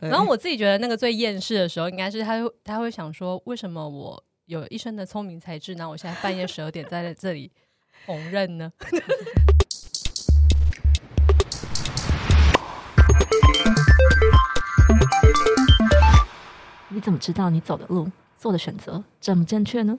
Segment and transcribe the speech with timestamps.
[0.00, 7.50] 对然后我自己觉得那个最厌世的时候，应该是他会他会想说，为什么我有一身的聪明才智，然后我现在半夜十二点在这里
[8.06, 8.72] 缝纫呢？
[16.90, 18.08] 你怎么知道你走的路、
[18.38, 19.98] 做的选择正不正确呢？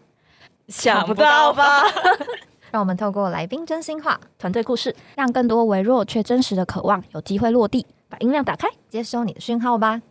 [0.69, 1.83] 想不到吧？
[2.71, 8.67] 让我们透过来宾真心话，团队故事，让更多微弱却真实的渴望有机会落地，把音量打开。
[8.89, 10.01] 接收你的讯号吧。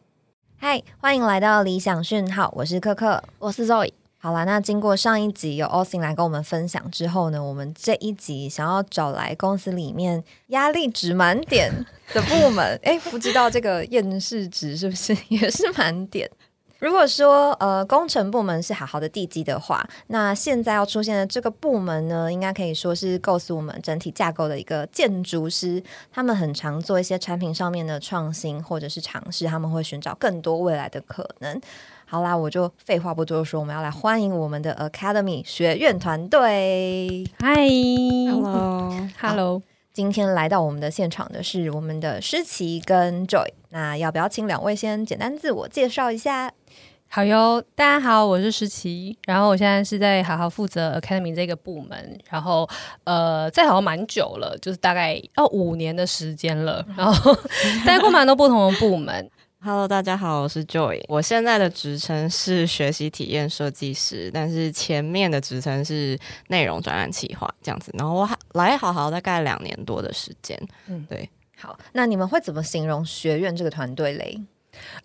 [0.56, 3.20] 嗨，欢迎来到理想讯号，我是可可。
[3.40, 11.72] 我是 Zoe，好啦，那经过上一集有 Austin 来跟我们分享之后呢，我们这一集想要找来公司里面压力值满点
[12.14, 16.30] 的部门， 哎，不知道这个厌世值是不是 也是满点？
[16.78, 25.82] 如果说呃工程部门是好好的地基的话，那现在要出现的这个部门呢，应该可以说是构思我们整体架构的一个建筑师。
[26.12, 31.60] 他们很常做一些产品上面的创新或者是尝试，他们会寻找更多未来的可能。
[32.06, 37.28] 好啦，我就废话不多说，我们要来欢迎我们的 Academy 学院团队。
[37.40, 37.54] 嗨
[38.30, 39.62] Hello，，Hello，
[39.98, 43.48] 今天来到我们的现场的是我们的诗琪跟 Joy。
[43.70, 46.52] 那要不要请两位先简单自我介绍一下？
[47.08, 52.68] 好哟，大家好，我是诗琪，然后我现在是在好好负责 Academy 这个部门，然后
[53.02, 57.36] 呃，在好好蛮久了，就是大概要五年的时间了，然后
[57.84, 59.28] 待过蛮多不同的部门。
[59.60, 61.02] Hello，大家好，我是 Joy。
[61.08, 67.90] 我现在的职称是学习体验设计师，但是前面的职称是内容专案企划这样子。
[67.98, 70.56] 然后我还来好好大概两年多的时间。
[70.86, 71.28] 嗯嗯，对。
[71.56, 74.40] 好，那你们会怎么形容学院这个团队嘞？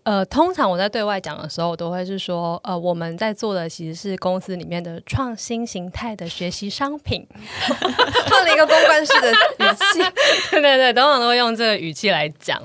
[0.03, 7.27] 呃，通常我在对外讲的时候，我都会是说，呃，我们在做的其实是公司里面的创新形态的学习商品。
[8.29, 9.99] 换了一个公关式的语气，
[10.51, 12.61] 对 对对，等等都会用这个语气来讲。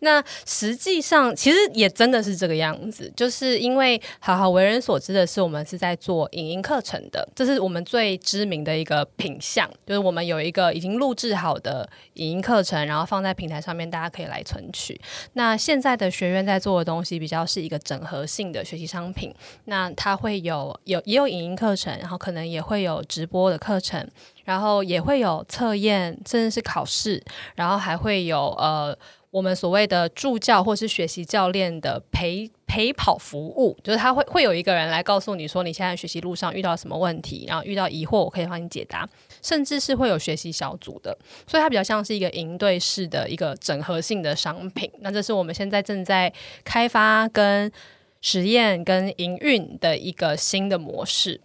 [0.00, 15.00] 那实际上，其实也真的是这个样子，就是因为好好为人所知的是，我们是在做影音课程的，这是我们最知名的一个品项，就是我们有一个已经录制好的影音课程，然后放在平台上面，大家可以来存取。
[15.34, 19.34] 那现在的学院在做的东西比较是一个整合性的学习商品，
[19.66, 24.08] 那它会有有也有影音课程，然后可能也会有直播的课程，
[24.44, 27.22] 然后也会有测验，甚至是考试，
[27.54, 28.96] 然后还会有呃
[29.30, 39.08] 我们所谓的助教或是学习教练的陪陪跑服务，就是他会会有一个人来告诉你说你现在学习路上遇到什么问题，然后遇到疑惑，我可以帮你解答，
[39.40, 44.90] 甚至是会有学习小组的，所以它比较像是一个营队式的一个整合性的商品。
[44.98, 46.32] 那这是我们现在正在
[46.64, 47.70] 开发跟
[48.20, 51.40] 实验跟营运的一个新的模式。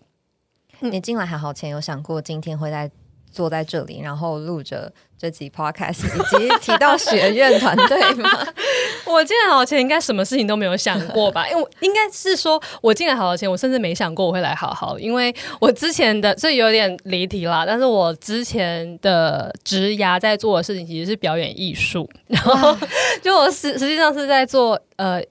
[0.80, 2.90] 你进来好好前有想过今天会在
[3.36, 8.30] 坐在这里，然后录着这集 podcast，以及提到学院团队吗？
[9.06, 11.46] 我进来好好前应该什么事情都没有想过吧？
[11.50, 17.66] 因为我应该是说，我进来好好前，我甚至没想过我会来好好，因为我之前的这有点离题啦。
[17.68, 22.76] 但是我之前的职涯在做的事情其实是表演艺术，然后
[23.22, 25.22] 就我实实际上是在做呃。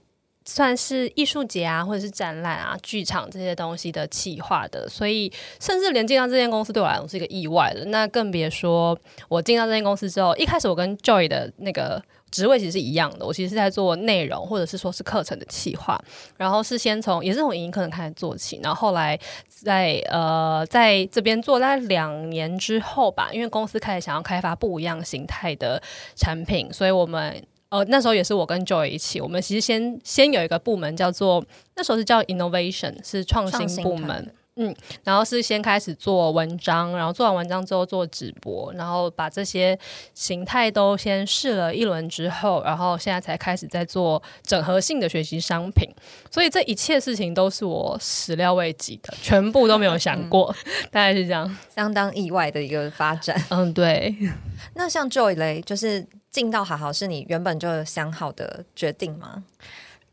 [0.46, 7.84] 算是艺术节啊，或者是展览啊、剧场这些东西的企划的，所以甚至连进到这间公司对我来讲是一个意外的。
[7.86, 15.98] 那更别说我进到这间公司之后，一开始我跟 Joy 的那个职位其实是一样的，我其实是在做内容或者是说是课程的企划，
[16.36, 19.18] 然后是先从也是从影音课程开始做起，然后后来
[19.48, 25.82] 在呃在这边做大概两年之后吧，因为公司开始想要开发不一样形态的
[26.14, 27.42] 产品，所以我们。
[27.74, 34.32] 呃，那时候也是我跟 Joy 一起，我们其实先先有一个部门叫做那时候是叫 Innovation，是创创新新部门。
[34.54, 34.72] 嗯。
[35.02, 39.76] 然后是先开始做文章，然后做完文章之后做直播，然后把这些
[40.14, 45.90] 形态都先试了一轮之后，然后现在才开始在做整合性的学习商品。
[46.30, 50.54] 所以这一切事情都是我始料未及的，全部都没有想过，
[50.92, 51.58] 大概是这样。
[51.74, 53.36] 相当意外的一个发展。
[53.50, 54.14] 嗯，对。
[54.74, 59.44] 那像 Joy 嘞，就是进到好好是你原本就想好的决定吗？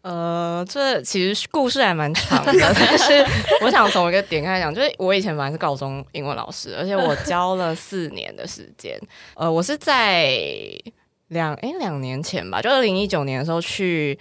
[0.03, 3.25] 呃，这其实故事还蛮长的，但是
[3.61, 8.95] 我想从一个点开始讲，就是我以前本来是高中英文老师，而且我教了四年的时间。
[9.33, 10.31] 呃，我是在
[11.29, 14.17] 两诶两年前吧，就二零一九年的时候去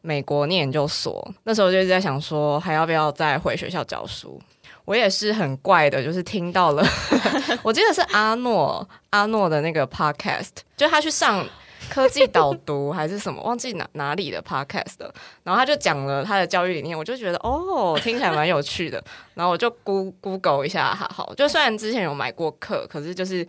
[0.00, 4.40] 美国念研究所，那时候就一直在想说，还要不要再回学校教书。
[4.84, 6.84] 我也是很怪的，就是听到了，
[7.62, 11.46] 我记得是阿诺阿诺的那个 podcast，就他去上
[11.88, 15.14] 科技导读还是什么，忘记哪哪里的 podcast 了。
[15.44, 19.02] 然后他就讲了他的教育理念，我就觉得哦，听起来蛮有趣的。
[19.34, 23.46] 然后我就 Goo Google 一下，好好，就虽然之前有买过课，可是就是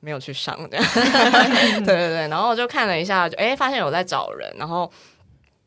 [0.00, 0.86] 没有去上这样。
[0.94, 4.90] 对对对，然后我就看了一下，就哎发现有在找人，然后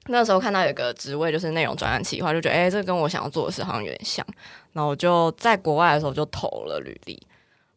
[0.08, 4.26] 那时候看到有个职位就是内容专案企划，就觉得哎、这跟我想要做的事好像有点像。
[4.74, 7.22] 然后我就在国外的时候就投了履历，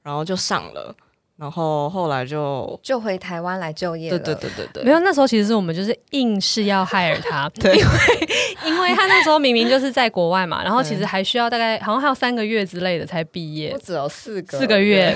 [0.03, 0.95] 然后就上了，
[1.43, 4.25] 然后后来就就回台湾来就业对了。
[4.25, 7.79] 对对对对，没有，那时候其实是我们就是硬是要 hire 他， 因为
[8.65, 15.13] 因为他那时候明明就是在国外嘛，然后其实还需要大概好像还有三个月之类的才毕业我，只有四个四个月。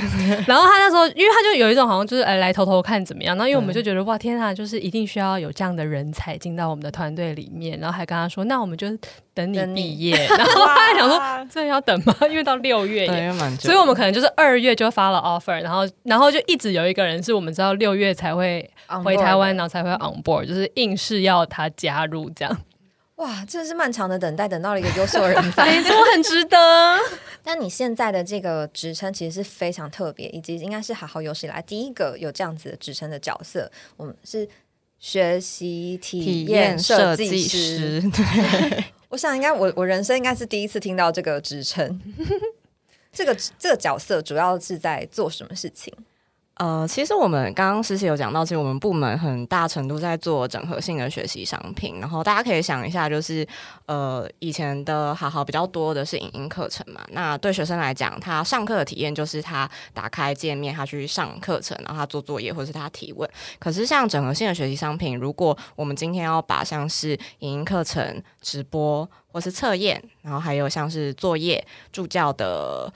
[0.49, 8.89] 然后他那时候，因为他就有一种好像就是哎来偷偷看怎么样，然后因为我们就觉得哇天啊，就是一定需要有这样的人才进到我们的团队里面，然后还跟他说，那我们就
[9.37, 10.17] 等你毕业。
[10.17, 11.21] 然后他还想说，
[11.53, 12.17] 这要等吗？
[12.29, 13.23] 因为到六月对，耶。
[13.25, 18.69] 因为蛮久，所以我们可能就是二月就发了 offer，然后然后就一直有一个人是我们知道六月才会
[19.05, 22.59] 回台湾，然后才会 on board，就是硬是要他加入这样。
[23.17, 25.65] 哇，真的是漫长的等待，等到了一个优秀的人才。
[25.71, 26.59] 没错，很值得。
[27.43, 33.71] 但你现在的这个职称其实是非常特别，以及应该是好好有史以来第一个有这样子的职称的角色。
[33.97, 34.47] 我们是
[34.99, 38.01] 学习体体验验设计师。
[38.03, 38.85] 师，对，
[39.17, 41.99] 我想应该我我人生应该是第一次听到这个职称。
[43.11, 45.91] 这个这个角色主要是在做什么事情？
[46.57, 53.47] 呃，其实我们刚刚实习有讲到，其实我们部门很大程度在做整合性的学习商品，然后大家可以想一下，就是
[53.85, 63.29] 呃，以前的好好比较多的是影音课程嘛，那对学生来讲，他上课的体验就是他打开界面，他去上课程，然后他做作业或是他提问。
[63.59, 67.11] 可是像整合性的学习商品，如果我们今天要把像是
[67.41, 71.63] 影音课程、直播或是测验，然后还有像是作业、
[71.93, 72.91] 助教的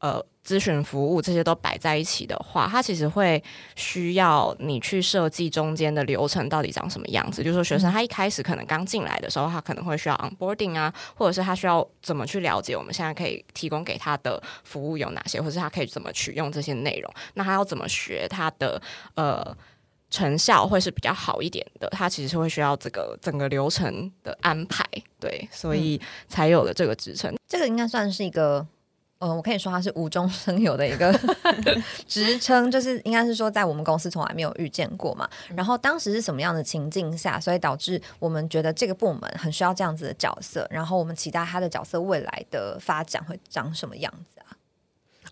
[0.00, 3.42] 呃咨询服务这些都摆在一起的话，它其实会
[3.74, 7.42] 需要你去设计中间的流程到底长什么样子。
[7.42, 17.12] 就是说，学生他一开始可能刚进来的时候，他可能会需要 onboarding 啊，或者是他需要怎么去了解我们现在可以提供给他的服务有哪些，或者是他可以怎么取用这些内容。
[17.34, 18.80] 那他要怎么学他的
[19.14, 19.56] 呃。
[20.08, 24.84] 成效会是比较好一点的，它其实是会需要这个整个流程的安排，
[25.18, 27.34] 对，所以才有了这个职称。
[27.48, 28.64] 这个应该算是一个，
[29.18, 31.10] 呃，我可以说它是无中生有的一个
[32.06, 35.26] 职称，就是应该是说在我们公司从来没有遇见过嘛。
[35.54, 44.45] 然后当时是什么样的情境下，所以导致我们觉得这个部门很需要这样子的角色，然后我们期待他的角色未来的发展会长什么样子啊？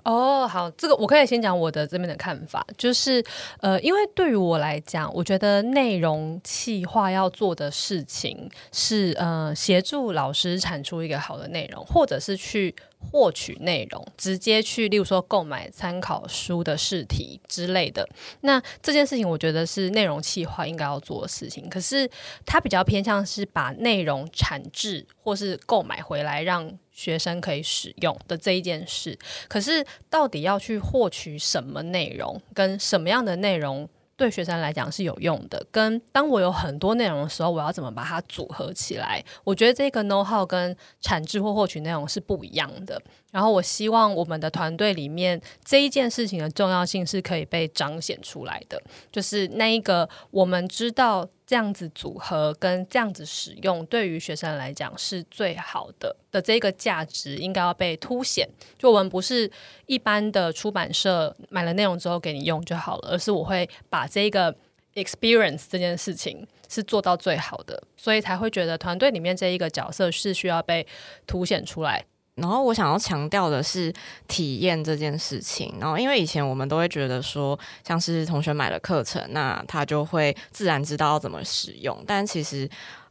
[0.05, 3.25] 哦，好，这个我可以先讲我的这边的看法，就是
[3.61, 18.07] 呃，因为对于我来讲，我觉得内容企划要做的事情是呃，协助老师产出一个好的内容，或者是去获取内容，直接去，例如说购买参考书的试题之类的。
[18.43, 21.69] 那这件事情，我觉得是内容企划应该要做的事情。
[21.71, 22.09] 可是
[22.45, 29.19] 它比较偏向是把内容产制或是购买回来，让学生可以使用的这一件事。
[29.49, 33.87] 可是到底要去获取什么内容，跟什么样的内容？
[34.17, 39.21] 对学生来讲是有用的，跟当我有很多内容的时候，我要怎么把它组合起来？
[39.43, 43.03] 我觉得这个 know how 跟产制或获取内容是不一样的。
[43.35, 58.49] 然后我希望我们的团队里面这一件事情的重要性是可以被彰显出来的，就是那一个我们知道这样子组合跟这样子使用，对于学生来讲是最好的的这个价值应该要被凸显。
[58.79, 59.51] 就我们不是
[59.87, 64.55] 一般的出版社买了内容之后给你用就好了，而是我会把这个
[64.95, 70.87] experience 这件事情是做到最好的，所以才会觉得团队里面这一个角色是需要被
[71.27, 72.05] 凸显出来。
[72.37, 73.93] 然后我想要强调的是
[74.27, 75.75] 体验这件事情。
[75.81, 82.03] 然后因为以前我们都会觉得说，像是同学买了课程，那他就会自然知道要怎么使用。
[82.07, 82.69] 但其实，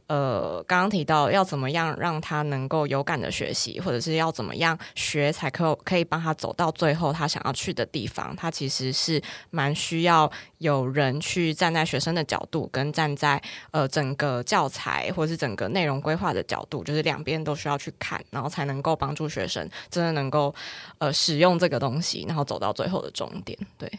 [0.08, 13.42] 呃，刚刚提到要怎么样让他能够有感的学习，或者是要怎么样学才可可以帮他走到最后他想要去的地方，他其实是蛮需要有人去站在学生的角度，跟站在
[13.72, 20.54] 呃整个教材或者是整个内容规划的角度，就是两边都需要去看，然后才能够帮助学生真的能够
[20.98, 23.58] 呃使用这个东西，然后走到最后的终点。
[23.78, 23.92] 对，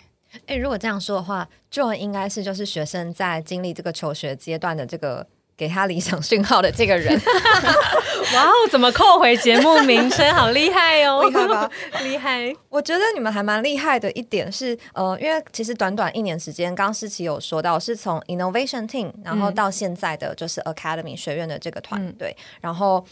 [0.47, 7.15] 诶，如果这样说的话，就应该是就是学生在经历这个求学阶段的这个给他理想讯号的这个人，
[8.35, 10.35] 哇哦，怎么扣回节目名称？
[10.35, 11.71] 好厉害哦， 厉害吧？
[12.03, 12.57] 厉害！
[12.69, 23.05] 我觉得你们还蛮厉害的一点是，呃，因为其实短短一年时间，刚刚诗琪有说到，是从 innovation team，然后到现在的就是 academy 学院的这个团队，然后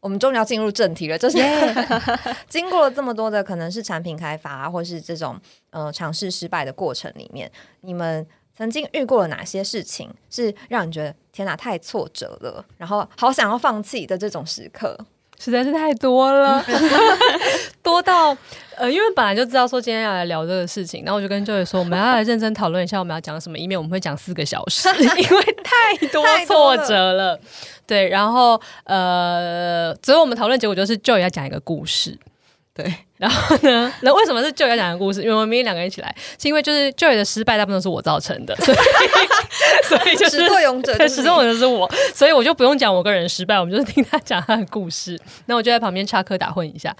[0.00, 1.36] 我们终于要进入正题了，就是
[2.48, 5.38] 经过了这么多的可能是产品开发、啊、或是这种
[5.70, 7.50] 呃尝试失败的过程里面，
[7.82, 8.26] 你们
[8.60, 14.94] 曾经遇过了哪些事情是让你觉得天哪太挫折了，然后好想要放弃的这种时刻？
[15.40, 16.62] 实在是太多了，
[17.82, 18.36] 多到
[18.76, 27.40] 呃，因为本来就知道说今天要来聊这个事情，然后我就跟 Joy 说，我们要来认真讨论一下我们要讲什么，以免我们会讲四个小时， 因为太多挫了折了。
[27.86, 32.18] 对，然后呃，最后我们讨论结果就是 Joy 要讲一个故事。
[32.82, 33.92] 对，然后呢？
[34.02, 35.22] 那为什么是 Joy 要讲的故事？
[35.22, 38.78] 因为我们明明两个人一起来，是因为就是 Joy 的失败大部分都是我造成的，所以
[39.84, 45.18] 所以就是始作俑者对，就是始作俑者是我，所以我就不用讲我个人失败，我们就是听他讲他的故事。
[45.46, 46.94] 那我就在旁边插科打诨一下。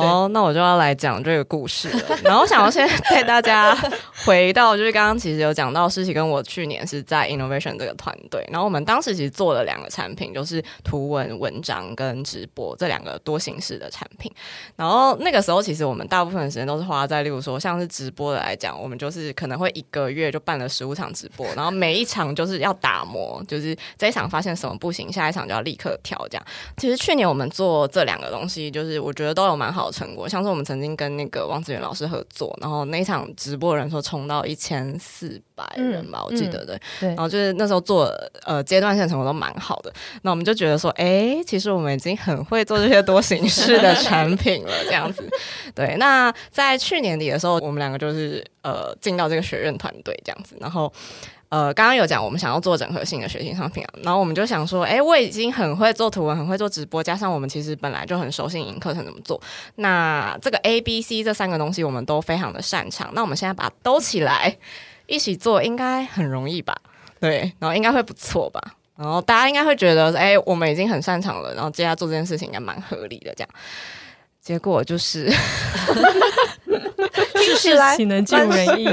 [0.00, 2.18] 好，那我就要来讲这个故事了。
[2.22, 3.76] 然后想要先带大家
[4.24, 14.30] 回到，就是刚刚其实有讲到，诗琪跟我去年是在 Innovation 这个团队，然后我们当时其实做了两个产品，就是图文文章跟直播这两个多形式的产品。
[14.76, 26.44] 然后那个时候，其实我们大部分的时间都是花在，例如说像是直播的来讲，我们就是可能会一个月就办了十五场直播，然后每一场就是要打磨，就是这一场发现什么不行，下一场就要立刻调这样。
[26.76, 30.28] 其实去年我们做这两个东西，就是我觉得都有蛮好的成果。
[30.28, 36.80] 像是我们曾经跟那个王子源老师合作，然后那一场直播人数冲到一千四百人吧，我记得对。
[37.00, 38.12] 对然后就是那时候做
[38.44, 45.28] 呃阶段性成果都蛮好的，那我们就觉得说，哎，其实我们已经很会做这些多形式的产品了，这样子。
[45.74, 50.92] 对，那在去年底的时候，我们两个就是呃进到这个学院团队这样子，然后。
[51.48, 59.40] 呃，刚刚有讲我们想要做整合性的学习商品啊，然后我们就想说，哎，我已经很会做图文，很会做直播，加上我们其实本来就很熟悉影音课程怎么做，
[59.76, 64.56] 那这个 A、B、C 这三个东西我们都非常的擅长，那我们现在把它兜起来
[65.06, 66.76] 一起做，应该很容易吧？
[67.20, 68.60] 对，然后应该会不错吧？
[68.96, 73.48] 然后大家应该会觉得，哎，我们已经很擅长了，然后接下来做这件事情应该蛮合理的，这样。
[74.40, 75.26] 结果就是，
[77.34, 78.88] 听起来事情能尽如人意，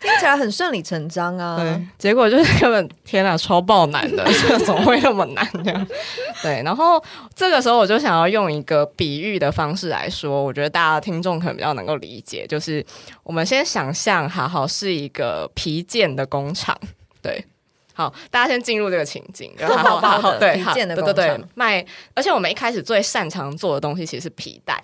[0.00, 1.56] 听起来很顺理成章啊。
[1.56, 5.86] 对，结果就是根本天啊，超爆难的，这 怎么会那么难呢？
[6.42, 7.02] 对，然后
[7.34, 12.84] 这个时候我就想要用一个比喻的方式来说，我觉得大家听众可能比较能够理解，就是
[13.22, 16.78] 我们先想象好好是一个皮件的工厂，
[17.22, 17.44] 对。
[17.98, 19.98] 好，大家先进入这个情境，然后
[20.38, 21.82] 对，皮好件的工对对对，卖。
[22.12, 24.78] 而且我们一开始最擅长做的东西其实是皮带，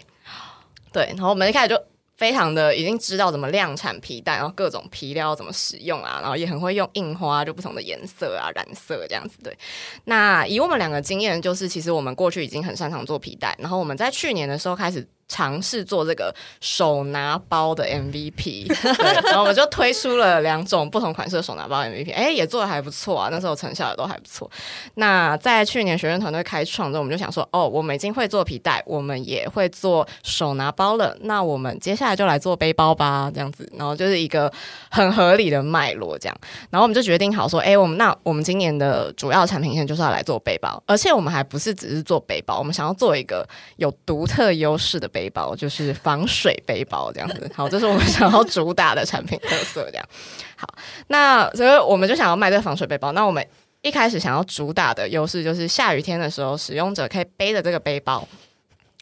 [0.91, 1.05] 对。
[1.09, 1.79] 然后我们一开始就
[2.23, 9.39] 非常的已经知道怎么量产皮带，然后各种皮料怎么使用啊，然后也很会用印花，就不同的颜色啊、染色这样子。
[9.43, 9.59] 对，
[10.05, 15.05] 那以我们两个经验，就是其实我们过去已经很擅长做皮带，然后我们在去年的时候开始。
[15.29, 24.51] 尝试做这个手拿包的 MVP， 对，然后我们就推出了两种不同款式的手拿包 MVP，哎，也做的还不错啊，那时候成效也都还不错。
[24.95, 34.53] 那在去年学院团队开创之后，我们就想说，哦，我们已经会做皮带，我们也会做手拿包了，那我们接下来就来做背包吧，这样子，然后就是一个
[34.91, 36.37] 很合理的脉络这样。
[36.71, 47.51] 然后我们就决定好说，哎，我们那我们今年的主要产品线就是要来做背包，而且我们还不是只是做背包，我们想要做一个有独特优势的背包， 就是防水背包这样子。
[47.55, 50.09] 好，这是我们想要主打的产品特色这样。
[50.57, 50.67] 好，
[51.09, 53.13] 那所以我们就想要卖这个防水背包。
[53.13, 53.47] 那我们
[53.83, 58.27] 一开始想要主打的优势就是下雨天的时候，使用者可以背着这个背包，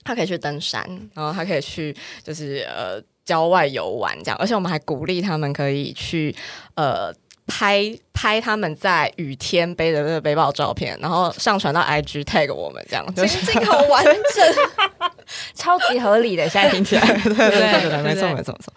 [0.04, 6.34] 他可以去登山，然后他可以去就是呃郊外游玩这样，而且我们还鼓励他们可以去
[6.74, 7.14] 呃。
[7.52, 7.82] 拍
[8.20, 14.54] 拍他们在雨天背着那个背包照片，然后上传到 IG tag 我们，这样就是情境好完整，
[15.54, 17.00] 超级合理的，现在听起来。
[17.24, 18.70] 对对对对，没错没错没错。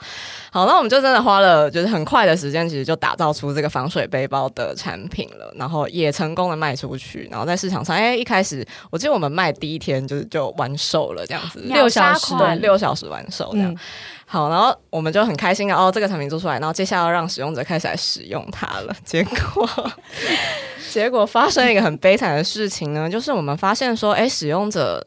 [0.49, 13.69] 好，那我们就真的花了就是很快的时间，其实就打造出这个防水背包的产品了，然后也成功的卖出去，然后在市场上，哎，一开始我记得我们卖第一天就是就完售了这样子，六小时对，六小时完售这样。
[13.69, 13.77] 嗯
[14.25, 18.95] 好，然后我们就很开心啊哦，这个产品做出来，然后接下来要让使用者开始来使用它了。
[19.05, 19.32] 结果，
[20.91, 25.05] 结果发生一个很悲惨的事情呢，就是我们发现说，哎，使用者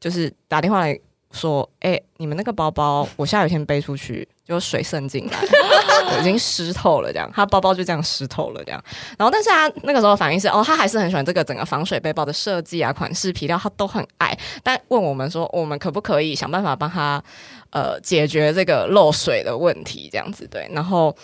[0.00, 0.98] 就是打电话来
[1.30, 5.38] 说，哎，你们那个包包我下雨天背出去，就水渗进来，
[6.18, 8.82] 已经湿透了，这样，他包包就这样湿透了，这样。
[9.18, 14.34] 然后，但是他那个时候反应是，哦，他还是很喜欢这个整个防水背包的设计啊、款式、皮料，他都很爱。
[14.62, 17.22] 但问我们说，我们可不可以想办法帮他
[17.70, 20.08] 呃解决这个漏水的问题？
[20.10, 21.14] 这样子对，然后。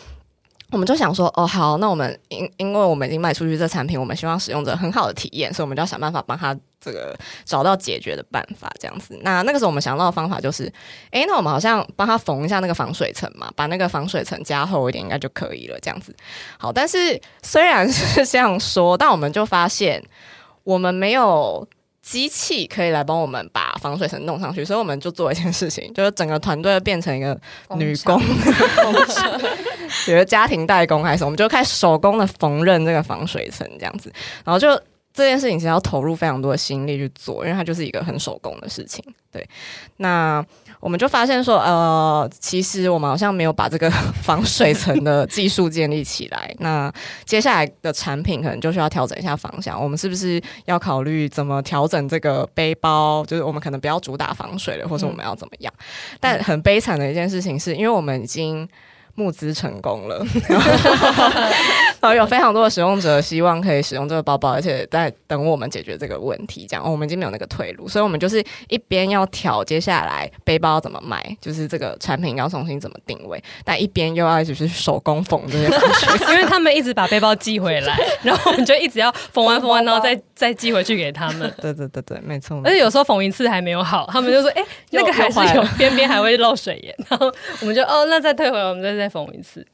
[0.72, 9.18] 我们就想说，哦，好，那我们因因为我们已经卖出去这产品，我们希望使用者很好的体验，所以我们就要想办法帮他这个找到解决的办法，这样子。
[9.22, 10.72] 那那个时候我们想到的方法就是，
[11.10, 16.14] 诶，那我们好像帮他缝一下那个防水层嘛，把那个防水层加厚一点，应该就可以了，这样子。
[16.56, 20.02] 好，但是虽然是这样说，但我们就发现
[20.64, 21.66] 我们没有。
[22.10, 27.40] 机器可以来帮我们把防水层弄上去，所以我们就做一件事情，就是整个团队变成一个
[27.76, 28.20] 女工，
[30.04, 34.12] 比如家庭代工还是，我们就开始手工的缝纫这个防水层这样子，
[34.44, 34.68] 然后就
[35.14, 39.04] 这件事情其实要投入非常多的心力去做，因为它就是一个很手工的事情。
[39.30, 39.48] 对，
[39.98, 40.44] 那
[40.80, 43.90] 我们就发现说，呃，其实我们好像没有把这个
[44.22, 46.52] 防水层的技术建立起来。
[46.58, 46.92] 那
[47.24, 49.80] 接下来的产品可能就需要调整一下方向。
[49.80, 53.24] 我们是不是要考虑怎么调整这个背包？
[53.26, 55.72] 就是我们可能不要主打防水了，或者我们要怎么样？
[56.18, 58.68] 但很悲惨的一件事情是，因为我们已经。
[59.14, 60.24] 募资成功了，
[62.00, 66.66] 然后有非常多的使用者希望可以使用这个包包，而且在等我们解决这个问题。
[66.68, 81.52] 这样，我们已经没有那个退路，所以我们就是一边要调接下来背包怎么卖，就是这个产品要重新怎么定位，但一边又要就是手工缝这些东西， 因为他们一直把背包寄回来， 然后我们就一直要缝完缝完，然后再再寄回去给他们。
[81.60, 82.60] 对对对对，没错。
[82.64, 89.66] 而且有时候缝一次还没有好，他们就说：“哎，那个还是有边边还会漏水耶。”然后我们就哦，那再退回来，我们再再缝一次。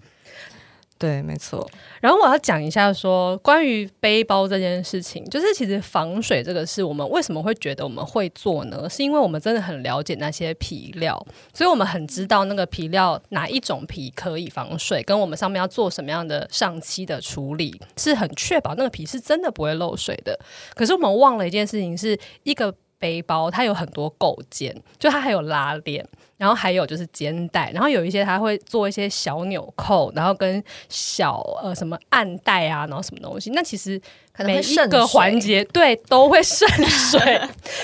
[0.98, 1.70] 对，没错。
[2.00, 8.88] 然后我要讲一下说，关于背包这件事情，就是其实防水这个事我们为什么会觉得我们会做呢？
[8.88, 20.40] 是因为我们真的很了解那些皮料，所以我们很知道那个皮料哪一种皮可以防水，跟我们上面要做什么样的上漆的处理，是很确保那个皮是真的不会漏水的。
[20.74, 26.06] 可是我们忘了一件事情，是一个背包它有很多构件，就它还有拉链。
[26.38, 33.48] 然后还有就是肩带，然后有一些它会做一些小纽扣，然后跟小呃什么暗带啊，然后什么东西。
[33.52, 33.98] 那其实
[34.40, 37.18] 每一个环节对都会渗水。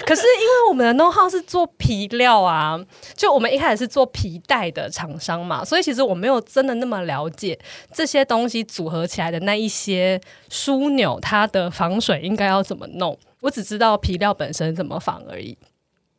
[0.04, 2.78] 可是因为我们的 know how 是做皮料啊，
[3.16, 7.58] 就我们一开始是做皮带的厂商嘛，所以其实我没有真的那么了解
[7.90, 13.18] 这些东西组合起来的那一些枢纽，它的防水应该要怎么弄。
[13.42, 15.58] 我只知道皮料本身怎么防而已，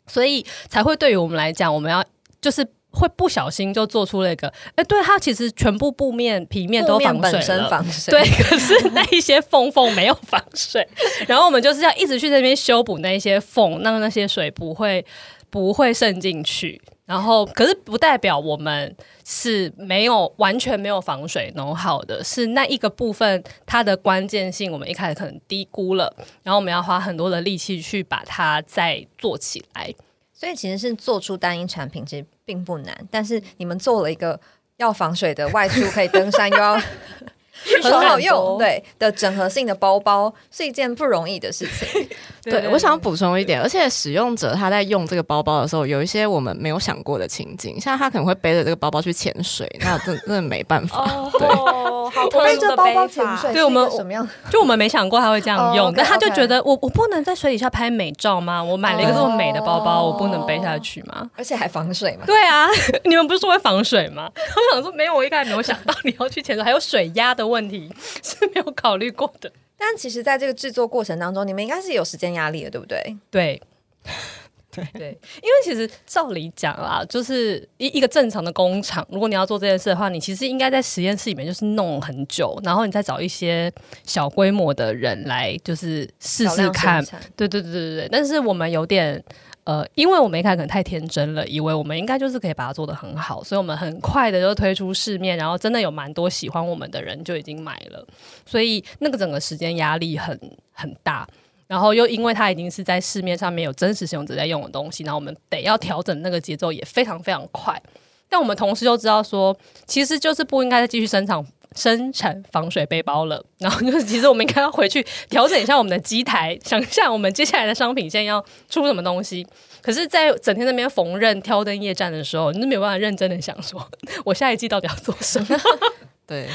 [0.05, 2.05] 所以才会对于我们来讲，我们要。
[2.41, 2.61] 就是
[2.91, 10.85] 会不小心就做出了一个，哎，对，它其实全部布面皮面都防水了，水对，可是那一些缝缝没有防水，
[11.25, 15.05] 然后我们就是要一直去那边修补那一些缝，让那些水不会
[15.49, 16.81] 不会渗进去。
[17.05, 18.95] 然后，可是不代表我们
[19.25, 29.93] 是没有完全没有防水弄好的，是那一个部分它的关键性，我们一开始可能低估了，然后我们要花很多的力气去把它再做起来。
[30.31, 32.97] 所以其实是做出单一产品，其实并不难。
[33.11, 34.39] 但是你们做了一个
[34.77, 36.73] 要防水的外出可以登山又要
[37.83, 42.07] 很好用对的整合性的包包，是一件不容易的事情。
[42.43, 51.05] 对，我想补充一点，而且使用者他在用这个包包的时候，有一些我们没有想过的情景，像他可能会背着这个包包去潜水，那真 真的没办法。
[51.39, 54.27] 对，好背着包包潜水，对我们什么样？
[54.51, 58.61] 就我们没想过他会这样用，但他就觉得我我不能在水底下拍美照吗？
[58.63, 61.29] 我买了一个这么美的包包，我不能背下去吗？
[61.37, 62.25] 而且还防水嘛？
[62.25, 62.67] 对啊，
[63.05, 64.29] 你们不是说会防水吗？
[64.35, 67.89] 我想说没有，我一开始没有想到你要去潜水，还有水压的问题
[68.21, 69.51] 是没有考虑过的。
[69.77, 73.17] 但其实，在这个制作过程当中，你们应该是有时间压力的，对不对？
[73.29, 73.61] 对，
[74.71, 83.71] 对对，因为其实照理讲啦，就是一一个正常的工厂，如果你要做这件事的话，你其实应该在实验室里面就是弄很久，然后你再找一些
[84.05, 87.03] 小规模的人来，就是试试看。
[87.35, 89.23] 对对对对对，但是我们有点。
[89.65, 98.05] 呃，因为我们一开可能太天真了，以为我们应该就是可以把它做的很好，所以我们很快的就推出市面，然后真的有蛮多喜欢我们的人就已经买了，
[98.45, 100.37] 所以那个整个时间压力很
[100.73, 101.25] 很大，
[101.67, 107.81] 然后又因为它已经是在市面上面有真实使用者在用的东西，然后我们得要调整那个节奏也非常非常快，
[108.27, 111.45] 但我们同时又知道说，其实就是不应该再继续生产。
[111.75, 119.45] 生产防水背包了， 然后就是其实我们应该要回去调整一下我们的机台，想一下我们接下来的商品线要出什么东西。
[119.81, 123.85] 可是，在整天那边缝纫挑灯夜战的时候，你就没有办法认真的想说，
[124.23, 125.59] 我下一季到底要做什么？
[126.25, 126.47] 对，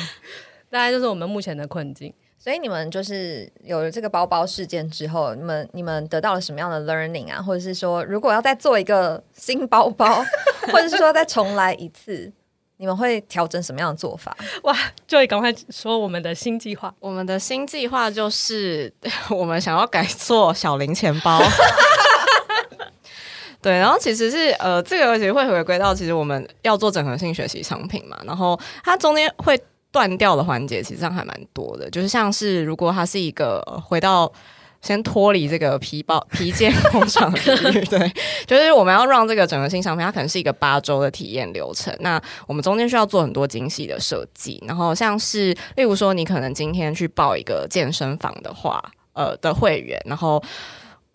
[0.71, 2.13] 大概就是我们目前的困境。
[2.39, 7.43] 所以你们就是有了这个包包事件之后，你们你们得到了什么样的 learning 啊？
[7.43, 10.25] 或者是说，如果要再做一个新包包，
[10.73, 12.33] 或者是说再重来一次？
[12.79, 14.37] 你们会调整什么样的做法？
[14.63, 14.75] 哇！
[15.07, 16.93] 就赶快说我们的新计划。
[17.01, 18.93] 我们的新计划就是
[19.31, 21.41] 我们想要改做小零钱包。
[23.61, 29.61] 对，然后其实是呃，这个其实会回归到其实我们要做整合性学习商品嘛，然后它中间会
[29.91, 34.33] 断掉的环节其实上还蛮多的，就是像是如果它是一个回到。
[34.81, 38.13] 先脱离这个皮包 皮件工厂领域， 对，
[38.47, 41.95] 就是我们要让这个整个新商品，它可能是一个八周的体验流程。
[42.01, 50.43] 那我们中间需要做很多精细的设计，然后像是例如说，你可能今天去报一个健身房的话，呃的会员，然后。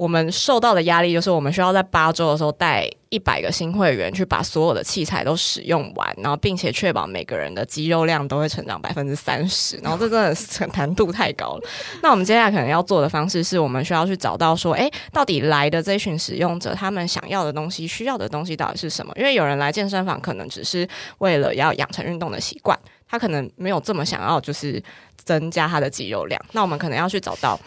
[0.04, 11.62] 我们受到的压力就是，我们需要在八周的时候带一百个新会员去把所有的器材都使用完，然后并且确保每个人的肌肉量都会成长百分之三十，然后这真的是 难度太高了。
[12.02, 19.13] 那我们接下来可能要做的方式是，我们需要去找到说，诶，到底来的这群使用者他们想要的东西、需要的东西到底是什么？
[19.16, 20.86] 因为有人来健身房可能只是
[21.20, 24.84] 为了要养成运动的习惯，他可能没有这么想要就是
[25.16, 26.38] 增加他的肌肉量。
[26.52, 27.58] 那我们可能要去找到。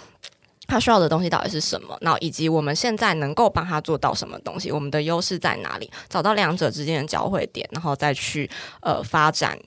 [0.67, 1.97] 他需要的东西到底是什么？
[2.01, 4.71] 然后以及我们现在能够帮他做到什么东西？
[4.73, 5.91] 我们的优势在哪里？
[6.09, 8.51] 找到两者之间的交汇点，然后再去
[8.81, 9.59] 呃发展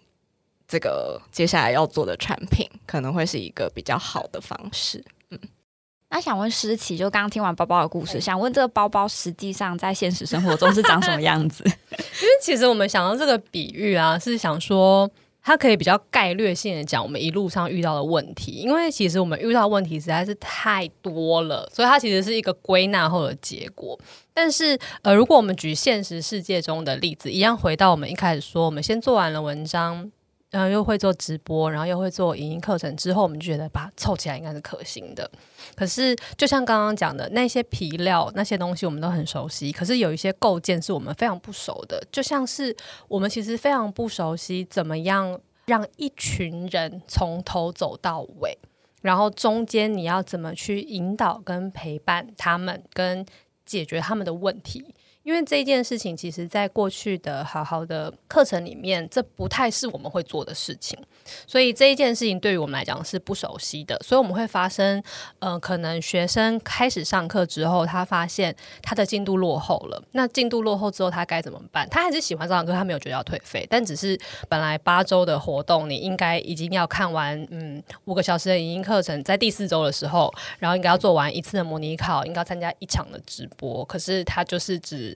[0.67, 5.03] 这个接下来要做的产品，可能会是一个比较好的方式。
[5.29, 5.39] 嗯
[6.11, 11.63] 那想问诗琪，就刚刚听完包包的故事，想问这个包包实际上在现实生活中是长什么样子？
[11.63, 15.07] 因为其实我们想到这个比喻啊，是想说
[15.49, 23.99] 它可以比较概略性的讲我们一路上遇到的问题，因为其实我们遇到问题实在是太多了，所以它其实是一个归纳后的结果。
[24.31, 30.11] 但是呃，如果我们举现实世界中的例子，一样回到我们一开始说，我们先做完了文章。
[30.51, 35.29] 然后又会做直播，然后又会做影音课程，之后我们就觉得把它凑起来应该是可行的。
[35.75, 39.71] 可是就像刚刚讲的那些皮料那些东西，我们都很熟悉。
[39.71, 42.75] 可是有一些构件是我们非常不熟的，就像是
[43.07, 48.57] 我们其实非常不熟悉怎么样让一群人从头走到尾，
[49.01, 53.23] 然后中间你要怎么去引导跟陪伴他们，跟
[53.65, 54.95] 解决他们的问题。
[55.29, 60.97] 因为这件事情，其实在过去的好好的课程里面，这不太是我们会做的事情，
[61.45, 65.03] 所以这一件事情对于我们来讲是不熟悉的，所以我们会发生，
[65.37, 71.87] 呃，可能学生开始上课之后，他发现他的进度落后了，那进度落后之后，他该怎么办？
[71.91, 85.15] 他还是喜欢上课，他没有觉得要退费，但只是本来八周的活动，你应该已经要看完，嗯，五个小时的影音课程，在第四周的时候，然后应该要做完一次的模拟考，应该要参加一场的直播，可是他就是只。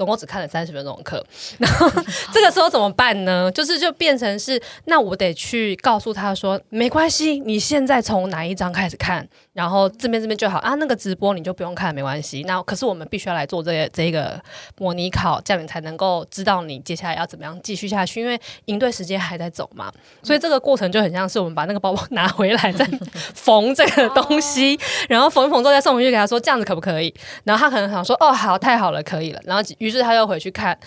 [0.00, 1.22] 总共只看了三十分钟的课，
[1.60, 1.86] 然后
[2.32, 3.52] 这个时候怎么办呢？
[3.52, 10.74] 就是就变成是，那我得去告诉他说，没关系，你现在从哪一章开始看，然后这边这边就好啊。
[10.76, 12.42] 那个直播你就不用看，没关系。
[12.44, 14.42] 那可是我们必须要来做这这个
[14.78, 19.92] 模拟考，这样你才能够知道你接下来要怎么样继续下去，因为营队时间还在走嘛。
[20.22, 22.88] 所以这个过程就很像是我们把那个包包拿回来再
[23.34, 27.14] 缝这个东西，然后缝缝之后再送回去给他说，这样子可不可以？
[27.44, 29.40] 然后他可能想说，哦，好，太好了，可以了。
[29.44, 30.78] 然后于是他又回去看，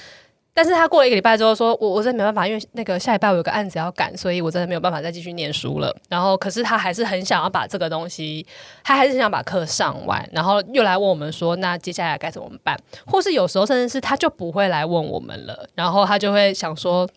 [0.53, 8.45] 但是他过了一个礼拜之后说：“我我真的没办法，因为那个下礼拜我有个案子要赶，所以我真的没有办法再继续念书了。”然后，可是他还是很想要把这个东西，
[8.83, 17.09] 他还是想把课上完，然后又来问我们说：“那接下来该怎么办？”或是有时候甚至是他就不会来问我们了，然后他就会想说：“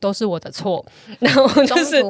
[0.00, 0.84] 都是我的错。”
[1.20, 2.02] 然后就是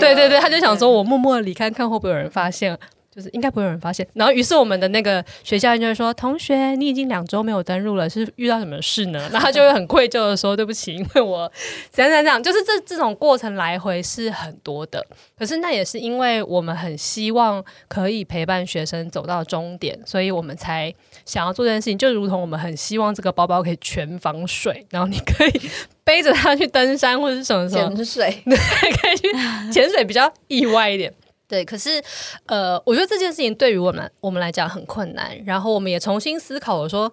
[0.00, 2.76] 对对对，他就想说：“我默默离开，看会不会有人发现。”
[3.14, 11.50] 就是应该不会有人发现，然后于是我们的那个学校就会说：“同学，你已经两周没有登录了，是遇到什么事呢？”然后他就会很愧疚的说：“对不起，因为我
[11.90, 15.04] 怎样怎样怎样。”就是这这种过程来回是很多的，
[15.38, 20.92] 可是那也是因为我们很希望可以陪伴学生走到终点，所以我们才
[21.24, 21.96] 想要做这件事情。
[21.96, 25.70] 就如同我们很希望这个包包可以全防水，然后你可以
[26.02, 31.14] 背着它去登山或者是什么时候潜水， 对，可以去潜水比较意外一点。
[31.54, 32.02] 对，可是，
[32.46, 35.40] 呃，我觉得这件事情对于我们我们来讲很困难。
[35.44, 37.12] 然后我们也重新思考了，说，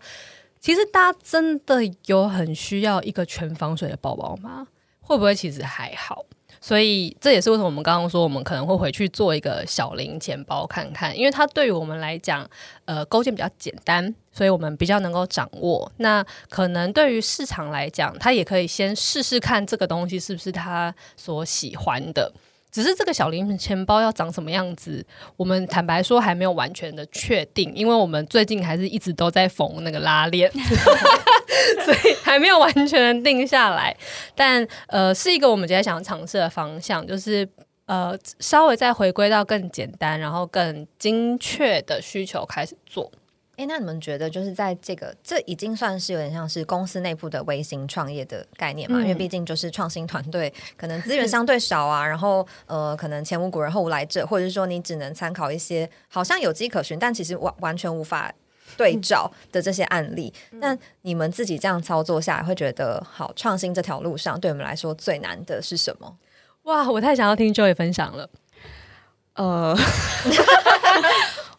[0.59, 1.75] 其实大家真的
[2.07, 4.65] 有很需要一个全防水的包包吗？
[4.99, 6.25] 会不会其实还好？
[6.59, 12.49] 所以这也是为什么我们刚刚说，我们可能会回去做一个小零钱包看看，因为它对于我们来讲，
[12.85, 15.91] 呃，构建比较简单，所以我们比较能够掌握。
[15.97, 22.31] 那可能对于市场来讲，他也可以先试试看这个东西是不是他所喜欢的。
[22.71, 25.05] 只是这个小零钱包要长什么样子，
[25.35, 30.49] 我们坦白说还没有完全的确定，因为我们最近还是一直都在缝那个拉链，
[31.85, 33.95] 所以还没有完全的定下来。
[34.33, 37.47] 但呃，是一个我们今天想要尝试的方向，就是
[37.87, 43.11] 呃，稍微再回归到更简单，然后更精确的需求开始做。
[43.57, 48.99] 哎，那你们觉得就是在这个，这已经算是有点像是公司内部的微型创业的概念嘛？
[49.01, 58.33] 因为毕竟就是创新团队，可能资源相对少啊，然后呃，可能前无古人后无来者，或者是说你只能参考一些好像有迹可循，但其实完完全无法
[58.77, 60.33] 对照的这些案例。
[60.51, 66.17] 那你们自己这样操作下来，会觉得好创新这条路上，对我们来说最难的是什么？
[66.63, 68.29] 哇，我太想要听 Joy 分享了。
[69.35, 69.77] 呃。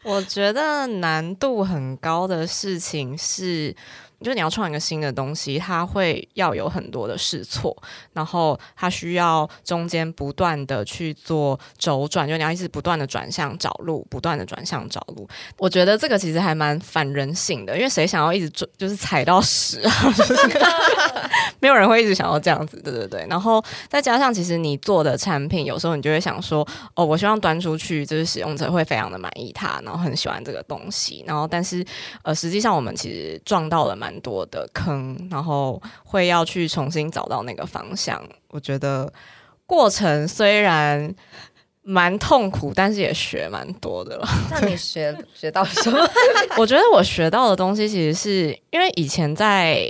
[0.02, 3.74] 我觉得难度很高的事情是，
[4.22, 7.76] 就是你要创一个新的东西，它会要有很多的试错，
[8.12, 15.28] 然后它需要中间不断的去做周转，就你要一直不断的转向找路，不断的转向找路。
[15.58, 20.12] 我觉得这个其实还蛮反人性的，因为谁想要一直转就是踩到屎啊？
[20.16, 20.34] 就是
[21.60, 23.26] 没有人会一直想要这样子，对对对。
[23.30, 31.24] 然后再加上，其实你做的产品，有时候你就会想说，哦，我希望端出去，就是使用者会非常的满意它，然后很喜欢这个东西。
[31.26, 31.84] 然后，但是
[32.22, 38.22] 呃，实际上我们其实撞到了蛮很多的坑，然后会要去重新找到那个方向。
[38.48, 39.10] 我觉得
[39.64, 41.14] 过程虽然
[41.84, 44.28] 蛮痛苦，但是也学蛮多的了。
[44.50, 45.98] 那你学 学到什么？
[46.56, 49.84] 我觉得我学到的东西，其实是因为以前在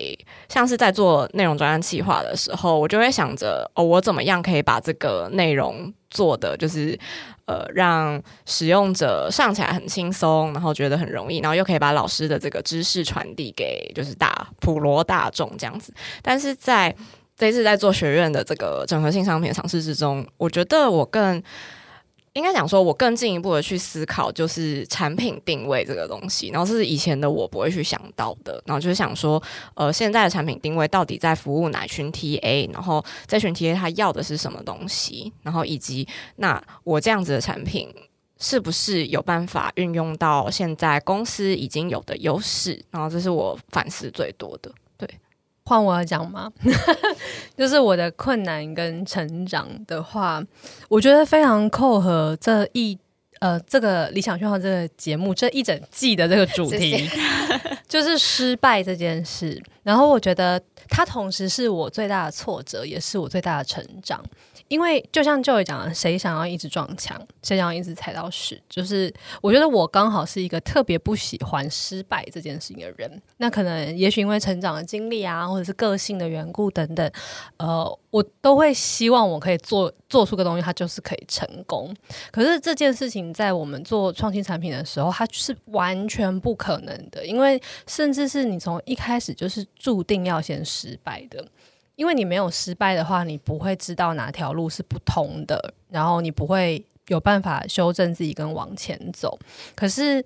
[0.49, 6.99] 像是在做内容专案企划的时候，我就会想着哦，我怎么样可以把这个内容做的就是
[7.45, 15.93] 呃，让使用者上起来很轻松，然后觉得很容易，然后又可以把老师的这个知识传递给就是大普罗大众这样子。
[16.23, 16.95] 但是在
[17.37, 21.43] 这次在做学院的这个整合性商品尝试之中，我觉得我更。
[22.35, 29.43] 应该讲说，我更进一步的去思考，就是产品定位这个东西，然后是以前的我不会去想到的，然后就是想说，
[29.75, 37.95] 呃，现在的产品定位到底在服务哪群 TA，然后这群 TA 他要的是什么东西，然后以及那我这样子的产品
[38.39, 44.73] 是不是有办法运用到现在公司已经有的优势，然后这是我反思最多的。
[45.65, 46.51] 换我要讲吗？
[47.57, 50.43] 就是我的困难跟成长的话，
[50.89, 52.99] 我觉得非常扣合这一
[53.41, 57.09] 呃这个理想讯号这个节目这一整季的这个主题，
[57.89, 59.63] 就是失败这件事。
[59.83, 64.23] 然后我觉得它同时是我最大的挫折，也是我最大的成长。
[64.73, 68.59] 因为就像就会讲的，谁想要一直撞墙，谁想要一直踩到屎？
[68.71, 73.21] 就是我觉得我刚好是一个特别不喜欢失败这件事情的人。
[73.37, 77.13] 那可能也许因为成长的经历啊，或者是个性的缘故等等，
[77.59, 81.95] 呃，我都会希望我可以做做出个东西，它就是可以成功。
[82.31, 91.45] 可是这件事情在我们做创新产品的时候，它是完全不可能的，因为甚至是你从一开始就是注定要先失败的。
[92.03, 99.39] 因为你没有失败的话，你不会知道哪条路是不通的，然后你不会有办法修正自己跟往前走。
[99.77, 100.21] 可是，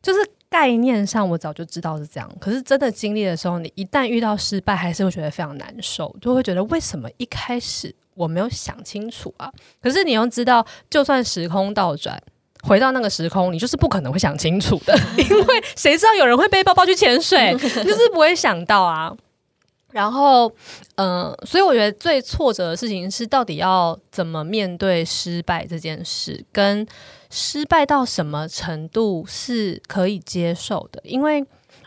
[0.00, 9.52] 就是概念上我早就知道是这样，可是真的经历的时候，你一旦遇到失败，还是会觉得非常难受，就会觉得为什么一开始我没有想清楚啊？
[9.82, 12.18] 可是你又知道，就算时空倒转，
[12.62, 19.14] 回到那个时空，你就是不可能会想清楚的， 因为谁知道有人会背包包去潜水，就是不会想到啊。
[19.94, 20.50] 然后，
[20.96, 26.84] 嗯，所以我觉得最挫折的事情是，到底要怎么面对失败这件事，跟
[27.30, 31.00] 失败到什么程度是可以接受的？
[31.04, 31.44] 因为，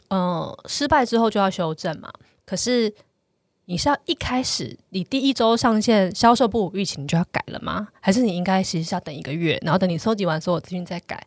[0.09, 2.09] 嗯，失败之后就要修正嘛。
[2.45, 2.93] 可是。
[3.69, 7.89] 你是要一开始你第一周上线销售不如预期，你就要改了吗？
[7.99, 11.21] 还是你应该其实是要等一个月，然后等你收集完所有资讯再改？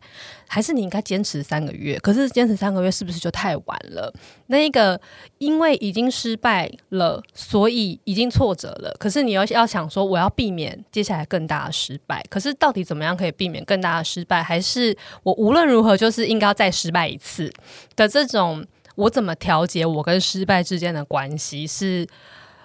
[0.47, 1.99] 还是你应该坚持三个月？
[1.99, 4.11] 可是坚持三个月是不是就太晚了？
[4.47, 4.99] 那一个
[5.37, 8.91] 因为已经失败了，所以已经挫折了。
[8.99, 12.25] 可是你要要想说，我要避免接下来更大的失败。
[12.27, 14.41] 可是到底怎么样可以避免更大的失败？
[14.41, 17.53] 还是我无论如何就是应该要再失败一次
[17.95, 18.65] 的这种？
[18.95, 21.65] 我怎么调节我跟失败之间的关系？
[21.65, 22.07] 是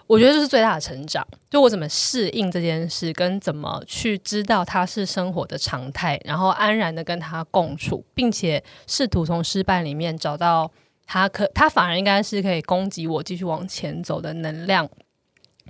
[0.07, 1.27] 我觉得这是最大的成长。
[1.49, 10.71] 就我怎么适应这件事，跟怎么去知道它是生活的常态，然后安然的跟它共处，并且试图从失败里面找到
[11.07, 14.89] 它可，它反而应该是可以攻击我继续往前走的能量。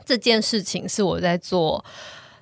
[0.05, 1.85] 这件事情是我在做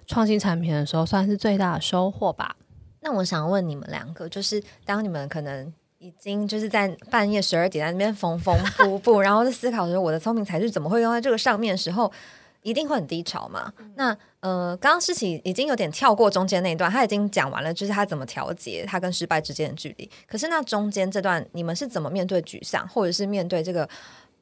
[0.06, 2.56] 创新产品的时候，算是最大的收获吧。
[3.00, 5.72] 那我想问你们两个，就是当你们可能。
[6.04, 12.12] 已经就是在半夜十二点在那边缝缝补补， 然后在思考说我的聪明才智怎么会用在这个上面的时候，
[12.60, 13.72] 一定会很低潮嘛？
[13.94, 20.10] 那呃，刚刚诗琪已经有点跳过中间那一段，他已经讲完了，就是他怎么调节他跟失败之间的距离。
[20.26, 23.88] 可是那中间这段，你们是怎么面对沮丧，或者是面对这个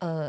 [0.00, 0.28] 呃，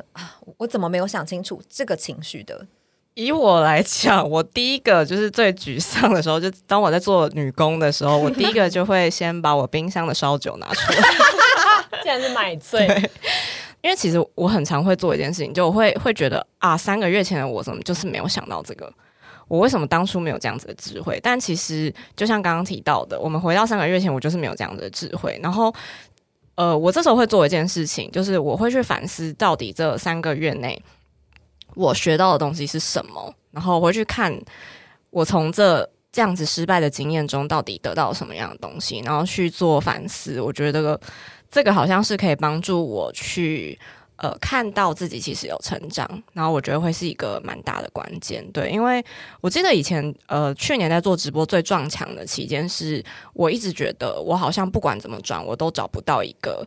[0.57, 2.67] 我怎么没有想清楚这个情绪的？
[3.15, 10.99] 以我来讲，我第一个就是最沮丧的时候，就当我在做女工的时候，我第一个就会先把我冰箱的烧酒拿出来。
[12.04, 12.86] 竟然是买醉，
[13.82, 18.91] 因为其实我很常会做一件事情，就我会会觉得啊，三个月前的我怎么就是没有想到这个？
[19.47, 21.19] 我为什么当初没有这样子的智慧？
[21.21, 25.39] 但其实就像刚刚提到的，我们回到三个月前，我就是没有这样子的智慧。
[25.43, 25.73] 然后，
[26.56, 30.82] 呃，我这时候会做一件事情，就是我会去反思，到底这三个月内。
[31.75, 33.33] 我学到的东西是什么？
[33.51, 34.33] 然后回去看
[35.09, 40.39] 我从这这样子失败的经验中到底得到什么样的东西，然后去做反思。
[40.39, 40.99] 我觉得
[41.49, 43.77] 这个好像是可以帮助我去
[44.15, 48.43] 呃看到自己其实有成长，然后我觉得会是一个蛮大的关键。
[48.51, 49.03] 对，因为
[49.41, 56.65] 我记得以前呃去年在做直播最撞墙的期间，是我一直觉得我好像不管怎么转，我都找不到一个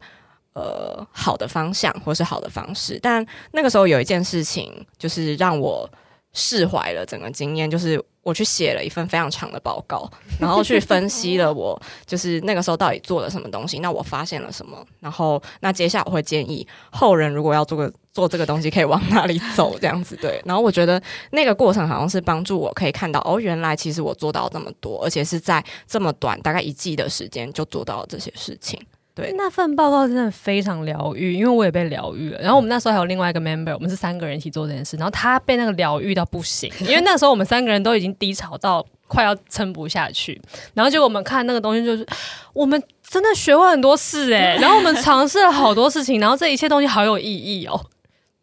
[0.56, 2.98] 呃好的方向或是好的方式。
[3.02, 5.88] 但那个时候有一件事情，就是让我
[6.32, 20.42] 释怀了整个经验，就是我去写了一份非常长的报告，然后去分析了我就是那个时候到底做了什么东西，那我发现了什么，然后那接下来我会建议后人如果要做个做这个东西，可以往哪里走这样子对。
[20.44, 28.78] 然后我觉得那个过程好像是帮助我可以看到哦，原来其实我做到这么多，而且是在这么短大概一季的时间就做到了这些事情。
[29.16, 32.38] 对那份报告真的非常疗愈，因为我也被疗愈了。
[32.40, 40.38] 然后我们那时候还有另外一个 member，我们是三个人一起做这件事，然后他被那个疗愈到不行， 因为那时候我们三个人都已经低潮到快要撑不下去。
[40.74, 42.06] 然后结果我们看那个东西，就是
[42.52, 47.80] 我们真的学会很多事哎、 然后我们尝试了好多事情，然后这一切东西好有意义哦，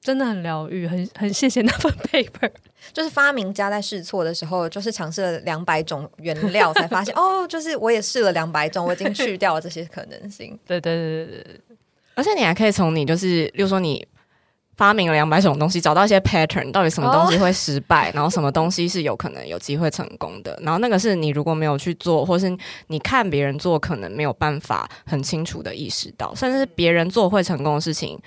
[0.04, 2.52] 真的很疗愈，很很谢谢那份 paper。
[2.92, 10.60] 就是发明家在试错的时候，就是尝试了两百种原料，才发现 哦，就是我也试了两百种，我已经去掉了这些可能性。
[10.68, 11.62] 对对对对对，
[12.16, 14.06] 而且你还可以从你就是，例如说你
[14.76, 20.60] 发明了两百种东西，找到一些 pattern，到底什么东西会失败， 然后什么东西是有可能有机会成功的。
[20.62, 22.54] 然后那个是你如果没有去做，或是
[22.88, 28.20] 你看别人做，可能没有办法很清楚的意识到，甚至是别人做会成功的事情。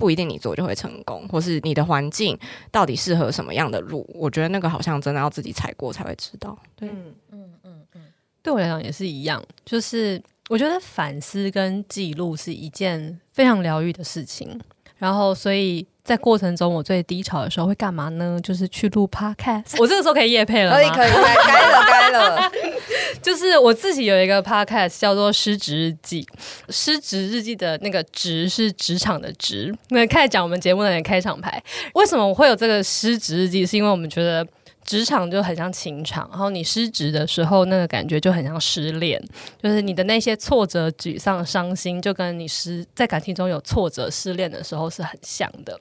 [0.00, 2.36] 不一定你做就会成功，或是你的环境
[2.72, 6.58] 到底适合什么样的路，我觉得那个好像真的要自己踩过才会知道。
[6.74, 7.14] 对，嗯。
[7.32, 8.02] 嗯嗯嗯，
[8.42, 14.58] 对我来讲也是一样，就是我觉得反思跟记录是一件非常疗愈的事情。
[14.96, 18.36] 然后，所以在过程中，我最低潮的时候会干嘛呢？
[18.42, 19.78] 就是去录 podcast。
[19.78, 20.76] 我这个时候可以夜配了吗？
[20.76, 22.52] 可以可以，该该了该了。
[23.22, 26.22] 就是我自己有一个 podcast 叫做《失职日记》，
[26.68, 29.72] 失职日记的那个“职”是职场的“职”。
[29.90, 31.62] 那开始讲我们节目的开场牌，
[31.94, 33.64] 为什么我会有这个失职日记？
[33.64, 34.44] 是因为我们觉得。
[34.84, 39.22] 职场就很像情场，然后你失职的时候，那个感觉就很像失恋，
[39.62, 45.78] 就是你的那些挫折、沮丧、伤心，就跟你失在感情中有挫折、失恋的时候是很像的。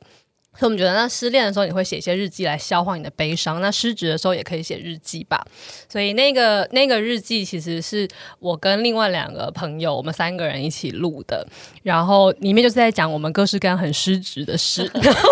[0.59, 5.41] 所以我们觉得，那失恋的时候你会写一些日记来消化你的悲伤，那失职的时候也可以写日记吧。
[5.87, 8.05] 所以那个那个日记其实是
[8.39, 11.47] 我跟另外两个朋友，我们三个人一起录的，
[11.81, 14.91] 然后里面就是在讲我们各式各样很失职的事。
[15.01, 15.29] 然后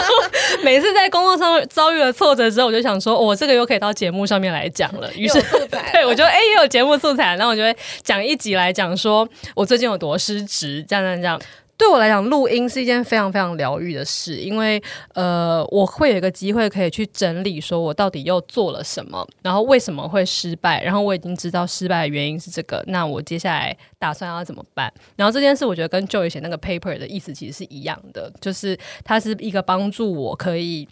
[0.64, 5.14] 每次在工作上遭遇了挫折之后，我就想说，我、这个又可以到节目上面来讲了。
[5.14, 11.42] 于是有 对我就哎、也有节目素材，然后我就会讲一集来讲说我最近有多失职，这样这样这样。
[11.78, 14.82] 对我来讲，录音是一件非常非常疗愈的事，因为
[15.14, 24.92] 呃，我会有一个机会可以去整理，说我到底又做了什么，然后为什么会失败，然后我已经知道失败的原因是这个，那我接下来打算要怎么办？
[25.16, 30.88] 然后这件事，我觉得跟 Joey 写那个 paper 的意思其实是一样的，就是它是一个帮助我可以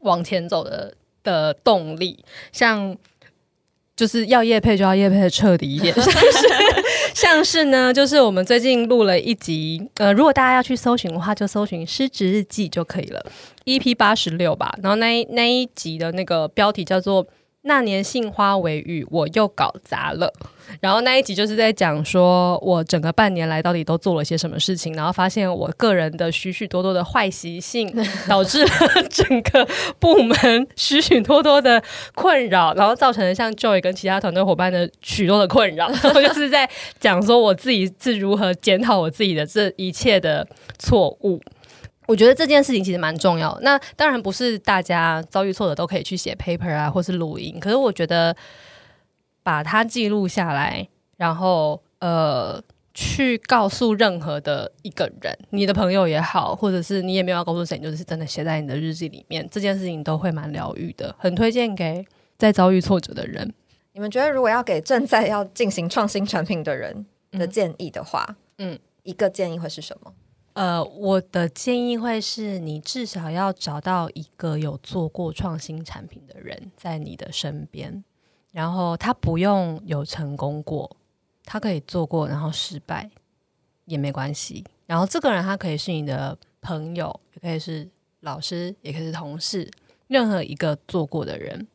[0.00, 2.96] 往前走的的动力，像。
[4.00, 6.48] 就是要夜配就要夜配的彻底一点， 像是
[7.12, 13.22] 像是呢，就是我们最近录了一集，呃，如果大家要去搜寻的话，就搜寻《失职日记》就可以了
[13.66, 14.74] ，EP 八十六吧。
[14.82, 17.26] 然后那一那一集的那个标题叫做
[17.62, 20.32] “那年杏花微雨，我又搞砸了”。
[20.80, 27.92] 然后那一集就是在讲说我整个半年来到底都做了些什么事情，然后发现我个人的许许多多的坏习性，
[28.28, 28.70] 导致了
[29.10, 29.66] 整个
[29.98, 31.82] 部门许许多多的
[32.14, 35.88] 困扰，然后造成了像 Joy 跟其他团队伙伴的许多的困扰。
[35.88, 36.70] 然 后就是在
[37.00, 40.46] 讲说我自己是如何检讨我自己的这一切的
[40.78, 41.40] 错误。
[42.10, 43.56] 我觉得这件事情其实蛮重要。
[43.62, 47.60] 那当然不是大家遭遇挫折都可以去写 paper 啊，或是录音。
[47.60, 48.34] 可是我觉得
[49.44, 52.60] 把它记录下来，然后呃，
[52.92, 62.04] 去告诉任何的一个人，你的朋友也好，或者是你也没有要告诉谁，你就是真的写在你的日记里面，这件事情都会蛮疗愈的，很推荐给
[62.36, 63.54] 在遭遇挫折的人。
[63.92, 68.26] 你们觉得如果要给正在要进行创新产品的人的建议的话，
[68.58, 70.12] 嗯嗯，一个建议会是什么？
[70.52, 78.02] 呃，我的建议会是你至少要找到一个有做过创新产品的人在你的身边，
[78.52, 80.96] 然后他不用有成功过，
[81.44, 83.08] 他可以做过，然后失败
[83.84, 84.64] 也没关系。
[84.86, 87.88] 然后这个人他可以是你的朋友，也可以是
[88.20, 89.70] 老师，也可以是同事，
[90.08, 91.66] 任何一个做过的人。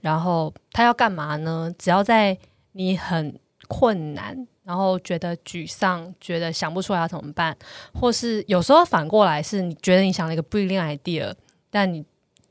[0.00, 1.72] 然后他要干嘛呢？
[1.78, 2.36] 只要在
[2.72, 7.56] 你很困难，然后觉得沮丧，觉得想不出来要怎么办，
[7.92, 11.34] 或是有时候反过来是你觉得你想了一个 brilliant idea，
[11.68, 12.04] 但你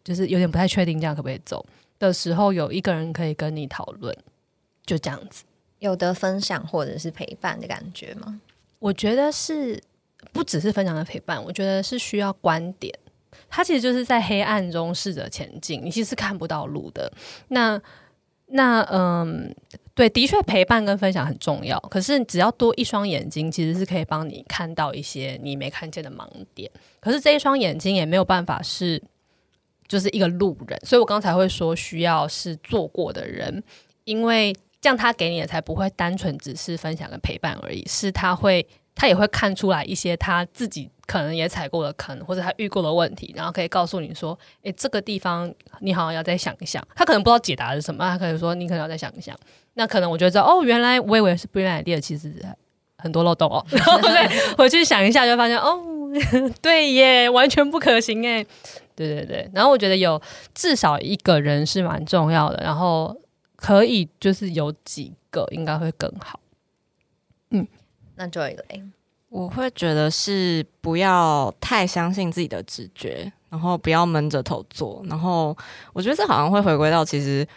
[0.03, 1.65] 就是有点不太确定这样可不可以走
[1.97, 4.15] 的时候，有一个人可以跟你讨论，
[4.85, 5.43] 就这样子。
[5.79, 8.39] 有的分享或者是陪伴的感觉吗？
[8.79, 9.81] 我觉得是
[10.33, 12.91] 不不只是分享的陪伴，我觉得是需要观点。
[13.47, 17.11] 它其实就是在黑暗中试着前进，你其实是看不到路的。
[17.49, 17.79] 那
[18.47, 19.53] 那嗯，
[20.01, 21.79] 对，的确陪伴跟分享很重要。
[21.81, 26.71] 可是只要多一双眼睛，其实是可以帮你看到一些你没看见的盲点。
[26.99, 28.99] 可是这一双眼睛也没有办法是
[29.87, 33.63] 就是一个路人，所以我刚才会说需要是做过的人，
[34.05, 40.89] 因为这样他给你的才不会单纯只是分享跟陪伴而已，是他会他也会看出来一些他自己。
[41.07, 49.37] 可能也踩过的坑，或者他遇过的问题，然后可以告诉你说：“诶，这个地方你好像要再想一想。”他可能不知道解答是什么，他可能说：“你可能要再想一想。”
[49.73, 52.33] 那可能我觉得哦，原来我以为是 brilliant idea，其实
[52.97, 53.65] 很多漏洞哦。
[53.71, 53.99] 然后
[54.57, 55.79] 回去想一下，就发现哦，
[56.61, 58.45] 对耶，完全不可行哎。
[58.95, 60.21] 对对对，然后我觉得有
[60.53, 63.15] 至少一个人是蛮重要的，然后
[63.55, 66.39] 可以就是有几个应该会更好。
[67.51, 67.65] 嗯，
[68.15, 68.83] 那 Joy 嘞。
[69.29, 75.01] 我会觉得是不要太相信自己的直觉，然后不要闷着头做。
[75.07, 75.57] 然后
[75.93, 77.47] 我觉得这好像会回归到，其实，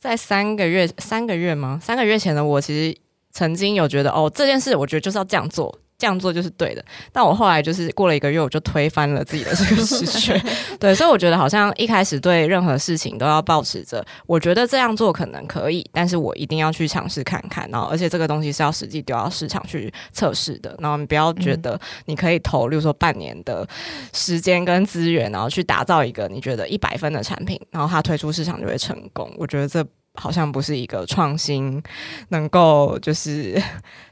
[0.00, 1.78] 在三个月、三个月吗？
[1.82, 2.98] 三个月前的我，其实
[3.30, 5.78] 曾经有觉得，哦，这件事，我觉得就是要这样做。
[6.00, 6.82] 这样做就是对的，
[7.12, 10.40] 但我后来就是过了一个月，我就推翻了自己的这个直觉。
[10.80, 17.68] 对，所以我觉得好像一开始对任何事情都要保持着，我觉得这样做可能可以，但是我一定要去尝试看看。
[17.70, 20.74] 然后，而且这个东西是要实际丢到市场去测试的。
[20.78, 23.68] 然后你不要觉得你可以投，例如说半年的
[24.14, 29.30] 时间跟资源，然后去打造一个你觉得一百分的产品，然后它推出市场就会成功。
[29.36, 29.84] 我觉得这。
[30.14, 31.82] 好像不是一个创新
[32.30, 33.60] 能够就是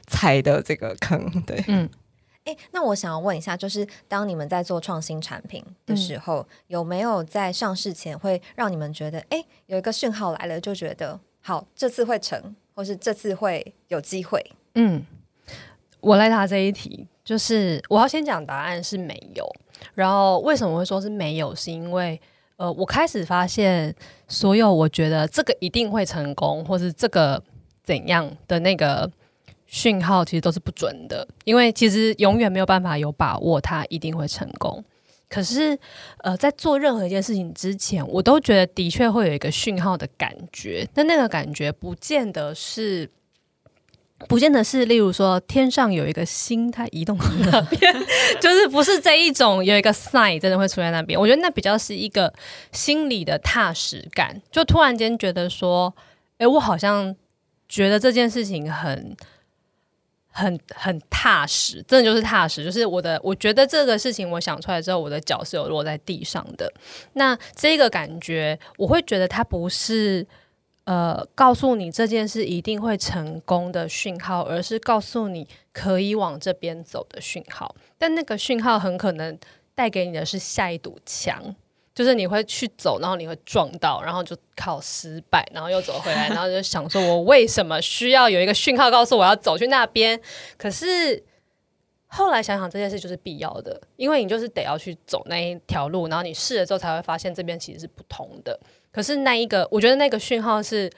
[0.07, 1.87] 踩的这个坑，对，嗯，
[2.45, 14.43] 哎，那我想要问一下，就是当你们在做创新产品的时候，有没有在上市前会让你们觉得，哎，有一个讯号来了，就觉得好，这次会成，或是这次会有机会？
[14.75, 15.05] 嗯，
[15.99, 19.45] 我来答这一题，就是我要先讲答案是没有，
[19.93, 22.19] 然后为什么会说是没有，是因为。
[22.59, 23.95] 呃，我开始发现，
[24.27, 27.41] 所有我觉得这个一定会成功，或是这个
[27.85, 29.09] 怎样的那个
[29.65, 34.83] 讯号，其实都是不准的，因为其实永远没有办法有把握它一定会成功。
[35.29, 35.79] 可是，
[36.17, 43.09] 呃，在做任何一件事情之前，我都觉得的确会有一个讯号的感觉，但那个感觉不见得是。
[44.27, 47.93] 不见得是，例如说天上有一个星它移动到那边，
[48.41, 51.17] 就是不是这一种有一个 sign 真的会出现在那边。
[51.17, 52.31] 我觉得那比较是一个
[52.71, 55.93] 心理的踏实感，就突然间觉得说，
[56.37, 57.15] 哎，我好像
[57.69, 59.15] 觉得这件事情很
[60.31, 66.71] 很很踏实，真的就是踏实，就是我的，我觉得这个事情我想出来之后，我的脚是有落在地上的。
[67.13, 70.27] 那这个感觉，我会觉得它不是。
[70.89, 77.75] 呃，告诉你这件事一定会成功的讯号，而是告诉你可以往这边走的讯号。
[77.95, 79.37] 但那个讯号很可能
[79.75, 81.55] 带给你的是下一堵墙，
[81.93, 90.19] 就是你会去走，然后你会撞到，然后就靠失败，然后又走回来，然后就想说，我为什么需要有一个讯号告诉我要走去那边？
[90.57, 91.23] 可是
[92.07, 98.59] 后来想想，这件事就是必要的，因为你就是得要去走那一条路，然后你试了之后才会发现这边其实是不同的。
[98.91, 100.89] 可是那一个，我觉得那个讯号是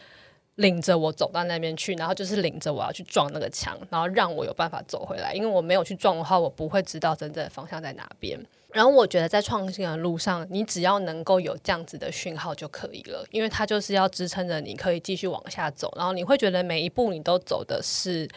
[0.55, 5.33] 领着我走到那边去，然后就是领着我要去撞那个墙，然后让我有办法走回来。
[5.33, 8.39] 因为我没有去撞的话，我不会知道真正的方向在哪边。
[8.71, 15.93] 然后我觉得在创新的路上，你只要能够有这样子的讯号就可以了，因为它就是要支撑着你可以继续往下走。
[15.97, 18.29] 然后你会觉得每一步你都走的是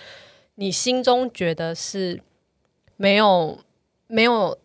[0.57, 2.21] 你心中觉得是
[2.97, 3.59] 没有
[4.09, 4.59] 没有，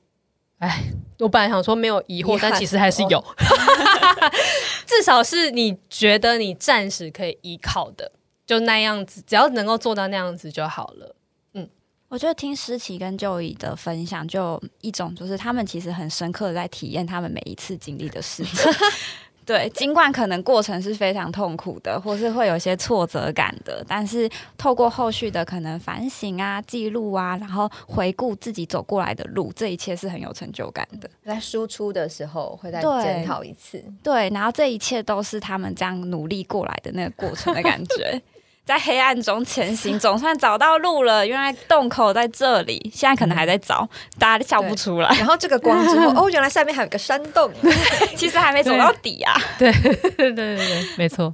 [0.58, 0.92] 哎。
[1.20, 3.22] 我本来想说没有疑惑，但其实还是有，
[4.90, 8.12] 至少是你觉得你暂时可以依靠的，
[8.48, 11.16] 就那样子，只要能够做到那样子就好了。
[11.54, 11.70] 嗯，
[12.08, 18.72] 我觉得听诗琪跟舅姨的分享，就一种就是他们其实很深刻的在体验他们每一次经历的事情。
[19.50, 24.30] 对，尽管可能过程是非常痛苦的，或是会有一些挫折感的，但是
[24.60, 31.10] 透过后续的可能反省啊、记录啊，然后回顾自己走过来的路，这一切是很有成就感的。
[31.26, 38.22] 在输出的时候会再检讨一次，对，然后这一切都是他们这样努力过来的那个过程的感觉。
[38.70, 41.26] 在黑暗中前行， 总算找到路了。
[41.26, 43.90] 原来洞口在这里，现在可能还在找，
[44.20, 45.10] 大家都笑不出来。
[45.16, 47.52] 然后这个光之后，哦，原来下面还有个山洞，
[48.16, 49.34] 其实还没走到底啊。
[49.58, 51.34] 对对对对，没错。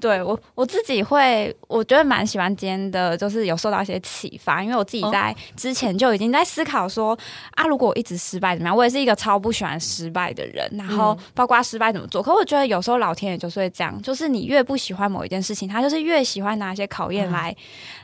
[0.00, 7.18] 对我我自己会，我觉得蛮喜欢今天的，就是有受到一些启发，因为我自己在之前就已经在思考说
[7.52, 8.76] 啊，如果我一直失败怎么样？
[8.76, 12.22] 我也是一个超不喜欢失败的人，然后包括失败怎么做。
[12.22, 17.54] 可我觉得有时候老天爷就是会这样，就是你越不喜欢某一件事情，他就是越喜欢拿一些考验来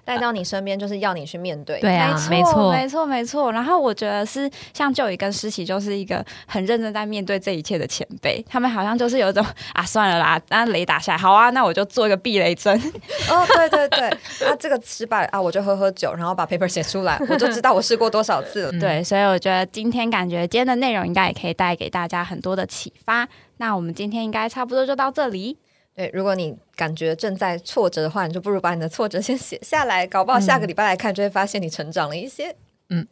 [0.04, 1.80] 带到你身边，就是要你去面对。
[1.80, 3.52] 对啊，没错，没错，没错。
[3.52, 8.44] 然后我觉得是像就宇跟诗琪，就是一个很认真在面对这一切的前辈。
[8.48, 9.44] 他们好像就是有一种
[9.74, 12.76] 啊，算了啦，那雷打下来，好啊，那我就做一个避雷针。
[13.30, 14.08] 哦，对对对，
[14.48, 18.72] 啊，这个失败啊，我就喝喝酒，然后把 paper 写出来， 我就知道我试过多少次了。
[18.80, 23.28] 对，所以我觉得今天感觉今天的内容应该也可以带给大家很多的启发。
[23.58, 25.56] 那我们今天应该差不多就到这里。
[25.94, 32.56] 对，如果你感觉正在挫折的话，你就不如把你的挫折先写下来，搞不好下个礼拜来看，就会发现你成长了一些。
[32.88, 33.06] 嗯，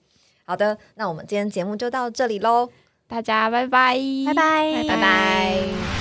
[0.45, 2.71] 好的，那我们今天节目就到这里喽，
[3.07, 6.00] 大家拜拜，拜拜，拜拜。